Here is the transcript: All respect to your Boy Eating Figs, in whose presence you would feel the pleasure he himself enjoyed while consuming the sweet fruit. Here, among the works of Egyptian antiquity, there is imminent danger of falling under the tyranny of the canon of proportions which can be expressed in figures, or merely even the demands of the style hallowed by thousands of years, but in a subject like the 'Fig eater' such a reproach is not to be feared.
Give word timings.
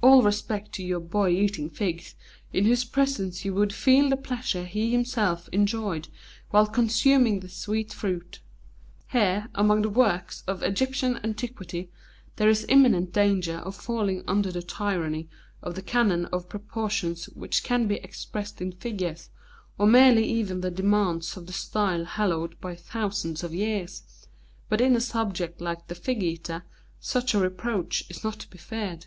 All 0.00 0.22
respect 0.22 0.72
to 0.76 0.82
your 0.82 0.98
Boy 0.98 1.28
Eating 1.28 1.68
Figs, 1.68 2.14
in 2.54 2.64
whose 2.64 2.84
presence 2.86 3.44
you 3.44 3.52
would 3.52 3.70
feel 3.74 4.08
the 4.08 4.16
pleasure 4.16 4.64
he 4.64 4.90
himself 4.92 5.46
enjoyed 5.52 6.08
while 6.50 6.66
consuming 6.66 7.40
the 7.40 7.50
sweet 7.50 7.92
fruit. 7.92 8.40
Here, 9.08 9.48
among 9.54 9.82
the 9.82 9.90
works 9.90 10.42
of 10.46 10.62
Egyptian 10.62 11.20
antiquity, 11.22 11.90
there 12.36 12.48
is 12.48 12.64
imminent 12.70 13.12
danger 13.12 13.56
of 13.58 13.76
falling 13.76 14.24
under 14.26 14.50
the 14.50 14.62
tyranny 14.62 15.28
of 15.60 15.74
the 15.74 15.82
canon 15.82 16.24
of 16.32 16.48
proportions 16.48 17.26
which 17.26 17.62
can 17.62 17.86
be 17.86 17.96
expressed 17.96 18.62
in 18.62 18.72
figures, 18.72 19.28
or 19.76 19.86
merely 19.86 20.24
even 20.24 20.62
the 20.62 20.70
demands 20.70 21.36
of 21.36 21.46
the 21.46 21.52
style 21.52 22.06
hallowed 22.06 22.58
by 22.62 22.74
thousands 22.74 23.44
of 23.44 23.52
years, 23.52 24.02
but 24.70 24.80
in 24.80 24.96
a 24.96 25.00
subject 25.02 25.60
like 25.60 25.88
the 25.88 25.94
'Fig 25.94 26.22
eater' 26.22 26.64
such 27.00 27.34
a 27.34 27.38
reproach 27.38 28.02
is 28.08 28.24
not 28.24 28.38
to 28.38 28.48
be 28.48 28.56
feared. 28.56 29.04